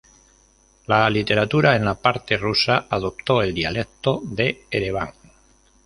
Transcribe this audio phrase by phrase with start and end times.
[0.91, 5.13] La literatura en la parte rusa adoptó el dialecto de Ereván.